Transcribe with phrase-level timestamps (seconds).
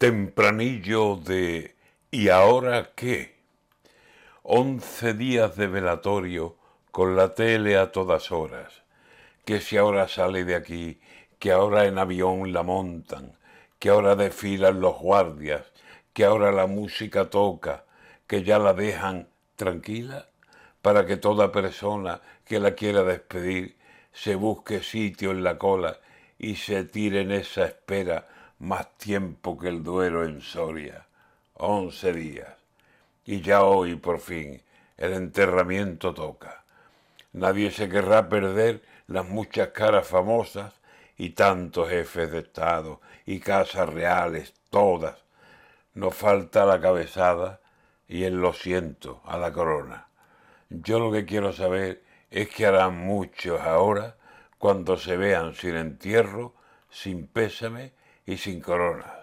[0.00, 1.76] Tempranillo de
[2.10, 3.36] ¿Y ahora qué?
[4.42, 6.56] Once días de velatorio
[6.90, 8.82] con la tele a todas horas.
[9.44, 11.02] Que si ahora sale de aquí,
[11.38, 13.36] que ahora en avión la montan,
[13.78, 15.70] que ahora desfilan los guardias,
[16.14, 17.84] que ahora la música toca,
[18.26, 20.28] que ya la dejan tranquila,
[20.80, 23.76] para que toda persona que la quiera despedir
[24.14, 26.00] se busque sitio en la cola
[26.38, 28.26] y se tire en esa espera
[28.60, 31.06] más tiempo que el duero en Soria,
[31.54, 32.54] once días.
[33.24, 34.62] Y ya hoy, por fin,
[34.98, 36.62] el enterramiento toca.
[37.32, 40.74] Nadie se querrá perder las muchas caras famosas
[41.16, 45.24] y tantos jefes de Estado y casas reales, todas.
[45.94, 47.60] Nos falta la cabezada
[48.06, 50.08] y el lo siento a la corona.
[50.68, 54.16] Yo lo que quiero saber es que harán muchos ahora
[54.58, 56.54] cuando se vean sin entierro,
[56.90, 57.92] sin pésame
[58.30, 59.20] y sin coronas.